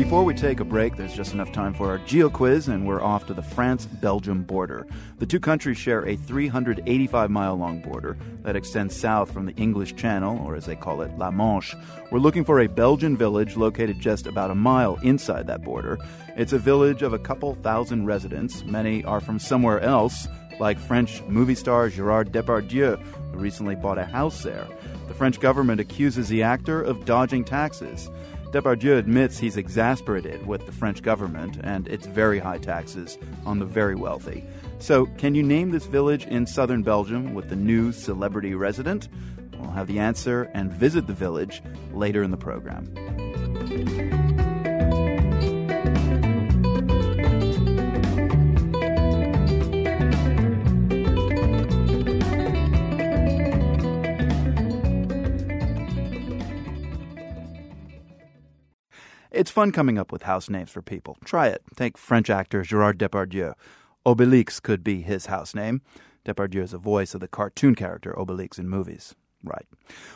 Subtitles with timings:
[0.00, 3.02] Before we take a break, there's just enough time for our Geo quiz, and we're
[3.02, 4.86] off to the France Belgium border.
[5.18, 9.96] The two countries share a 385 mile long border that extends south from the English
[9.96, 11.74] Channel, or as they call it, La Manche.
[12.10, 15.98] We're looking for a Belgian village located just about a mile inside that border.
[16.34, 18.64] It's a village of a couple thousand residents.
[18.64, 20.26] Many are from somewhere else,
[20.58, 22.98] like French movie star Gerard Depardieu,
[23.32, 24.66] who recently bought a house there.
[25.08, 28.08] The French government accuses the actor of dodging taxes.
[28.52, 33.64] Depardieu admits he's exasperated with the French government and its very high taxes on the
[33.64, 34.44] very wealthy.
[34.80, 39.08] So, can you name this village in southern Belgium with the new celebrity resident?
[39.56, 42.92] We'll have the answer and visit the village later in the program.
[59.40, 61.16] It's fun coming up with house names for people.
[61.24, 61.62] Try it.
[61.74, 63.54] Take French actor Gerard Depardieu.
[64.04, 65.80] Obélix could be his house name.
[66.26, 69.14] Depardieu is the voice of the cartoon character Obélix in movies.
[69.42, 69.66] Right.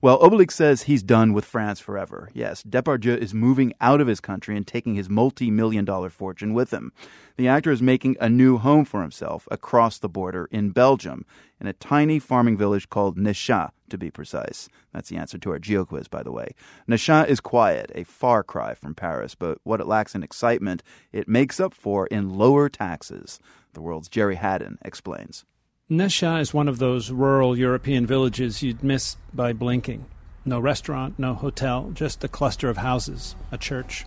[0.00, 2.30] Well, Obélix says he's done with France forever.
[2.34, 6.54] Yes, Depardieu is moving out of his country and taking his multi million dollar fortune
[6.54, 6.92] with him.
[7.36, 11.26] The actor is making a new home for himself across the border in Belgium,
[11.60, 14.68] in a tiny farming village called Nechin, to be precise.
[14.92, 16.54] That's the answer to our geo quiz, by the way.
[16.88, 21.26] Nechin is quiet, a far cry from Paris, but what it lacks in excitement, it
[21.26, 23.40] makes up for in lower taxes.
[23.72, 25.44] The world's Gerry Hadden explains.
[25.90, 30.04] Nechin is one of those rural European villages you'd miss by blinking.
[30.44, 34.04] No restaurant, no hotel, just a cluster of houses, a church,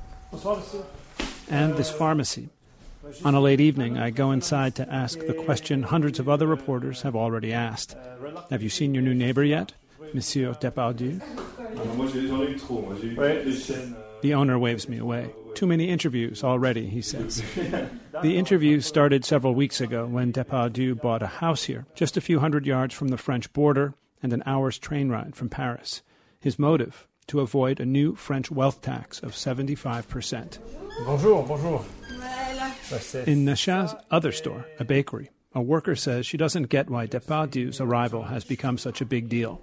[1.50, 2.50] and this pharmacy.
[3.26, 7.02] On a late evening, I go inside to ask the question hundreds of other reporters
[7.02, 7.96] have already asked
[8.52, 9.74] Have you seen your new neighbor yet,
[10.14, 11.20] Monsieur Depardieu?
[14.22, 15.32] The owner waves me away.
[15.62, 17.44] Too many interviews already, he says.
[18.24, 22.40] the interview started several weeks ago when Depardieu bought a house here, just a few
[22.40, 26.02] hundred yards from the French border and an hour's train ride from Paris.
[26.40, 27.08] His motive?
[27.28, 30.58] To avoid a new French wealth tax of 75%.
[31.06, 31.86] Bonjour, bonjour.
[33.28, 38.24] In Nechin's other store, a bakery, a worker says she doesn't get why Depardieu's arrival
[38.24, 39.62] has become such a big deal.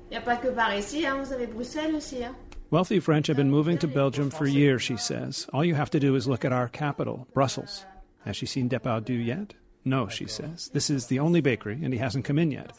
[2.70, 5.46] Wealthy French have been moving to Belgium for years, she says.
[5.54, 7.86] All you have to do is look at our capital, Brussels.
[8.26, 9.54] Has she seen Depardieu yet?
[9.86, 10.68] No, she says.
[10.74, 12.72] This is the only bakery, and he hasn't come in yet.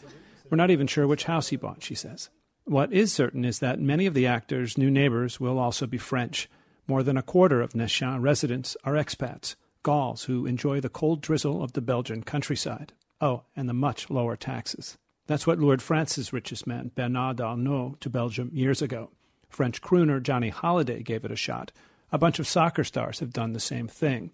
[0.47, 2.29] We're not even sure which house he bought, she says.
[2.66, 6.47] What is certain is that many of the actors' new neighbors will also be French.
[6.85, 11.63] More than a quarter of Nechin residents are expats, Gauls who enjoy the cold drizzle
[11.63, 12.94] of the Belgian countryside.
[13.19, 15.00] Oh, and the much lower taxes.
[15.25, 19.09] That's what lured France's richest man, Bernard Arnault, to Belgium years ago.
[19.50, 21.72] French crooner Johnny Hallyday gave it a shot.
[22.12, 24.32] A bunch of soccer stars have done the same thing.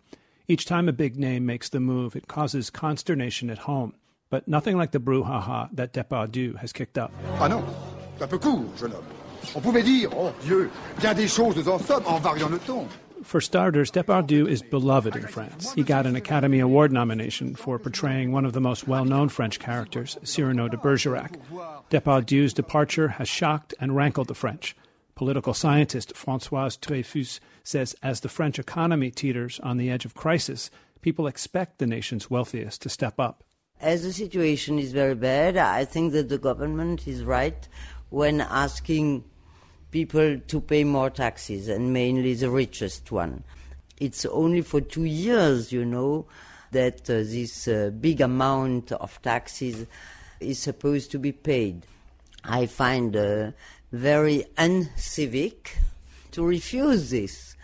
[0.48, 3.96] Each time a big name makes the move, it causes consternation at home.
[4.30, 7.12] But nothing like the brouhaha that Depardieu has kicked up.
[7.40, 7.64] Ah non,
[8.22, 9.06] un peu court, jeune homme.
[9.56, 12.88] On pouvait dire, oh Dieu, bien des choses en somme en variant le ton.
[13.24, 15.74] For starters, Depardieu is beloved in France.
[15.74, 19.60] He got an Academy Award nomination for portraying one of the most well known French
[19.60, 21.40] characters, Cyrano de Bergerac.
[21.90, 24.76] Depardieu's departure has shocked and rankled the French.
[25.16, 30.70] Political scientist Francoise Dreyfus says as the French economy teeters on the edge of crisis,
[31.00, 33.42] people expect the nation's wealthiest to step up.
[33.80, 37.66] As the situation is very bad, I think that the government is right
[38.10, 39.24] when asking
[39.92, 43.46] people to pay more taxes, and mainly the richest one.
[43.98, 46.26] It's only for two years, you know,
[46.72, 49.88] that uh, this uh, big amount of taxes
[50.42, 51.86] is supposed to be paid.
[52.48, 53.52] I find uh,
[53.92, 55.78] very uncivic
[56.32, 57.56] to refuse this.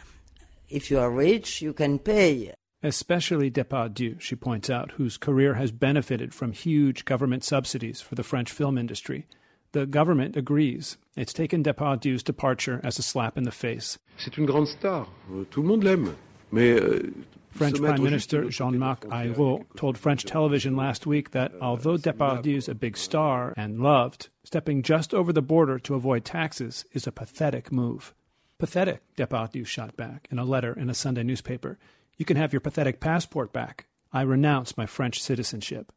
[0.69, 2.53] If you are rich, you can pay.
[2.83, 8.23] Especially Depardieu, she points out, whose career has benefited from huge government subsidies for the
[8.23, 9.27] French film industry.
[9.73, 10.97] The government agrees.
[11.15, 13.99] It's taken Depardieu's departure as a slap in the face.
[14.17, 15.07] C'est une grande star.
[15.51, 16.15] Tout le monde l'aime.
[16.51, 17.13] Mais euh,
[17.51, 22.69] French Prime Minister Jean Marc Ayrault told French television last week that although Depardieu is
[22.69, 27.11] a big star and loved, stepping just over the border to avoid taxes is a
[27.11, 28.13] pathetic move.
[28.57, 31.77] Pathetic, Depardieu shot back in a letter in a Sunday newspaper.
[32.17, 33.87] You can have your pathetic passport back.
[34.13, 35.91] I renounce my French citizenship.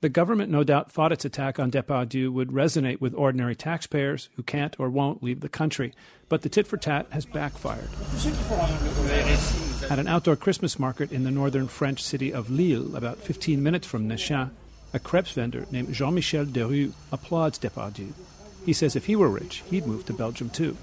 [0.00, 4.44] The government no doubt thought its attack on Depardieu would resonate with ordinary taxpayers who
[4.44, 5.92] can't or won't leave the country,
[6.28, 7.88] but the tit for tat has backfired.
[9.90, 13.88] At an outdoor Christmas market in the northern French city of Lille, about 15 minutes
[13.88, 14.50] from Nechin,
[14.94, 18.12] a crepes vendor named Jean Michel Derue applauds Depardieu.
[18.64, 20.76] He says if he were rich, he'd move to Belgium too.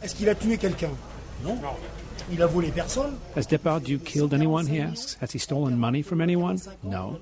[3.36, 5.14] Has Depardieu killed anyone, he asks?
[5.16, 6.60] Has he stolen money from anyone?
[6.82, 7.20] No.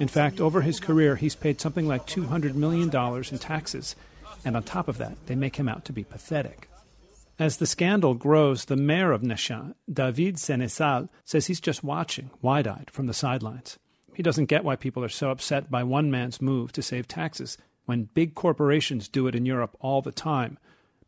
[0.00, 3.96] In fact, over his career, he's paid something like $200 million in taxes.
[4.44, 6.68] And on top of that, they make him out to be pathetic.
[7.38, 12.66] As the scandal grows, the mayor of Nechin, David Seneschal, says he's just watching, wide
[12.66, 13.78] eyed, from the sidelines.
[14.14, 17.58] He doesn't get why people are so upset by one man's move to save taxes
[17.84, 20.56] when big corporations do it in Europe all the time.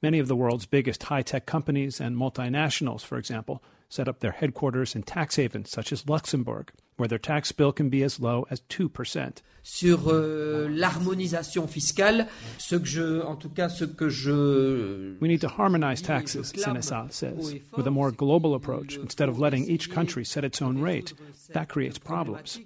[0.01, 4.31] Many of the world's biggest high tech companies and multinationals, for example, set up their
[4.31, 8.47] headquarters in tax havens such as Luxembourg, where their tax bill can be as low
[8.49, 9.43] as 2%.
[9.65, 12.29] Sur euh, l'harmonisation fiscale,
[12.59, 15.17] ce que je, en tout cas, ce que je.
[15.21, 19.65] We need to harmonize taxes, Seneschal says, with a more global approach instead of letting
[19.65, 21.13] each country set its own rate.
[21.51, 22.61] That creates problems.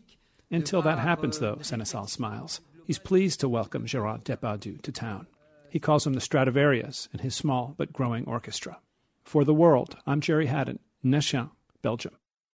[0.50, 2.60] Until that happens, euh, though, Seneschal smiles.
[2.86, 5.26] He's pleased to welcome Gerard Depardieu to town.
[5.72, 8.78] He calls him the Stradivarius in his small but growing orchestra.
[9.24, 11.48] For the world, I'm Gerry Hadden, Nechin,
[11.80, 12.12] Belgium.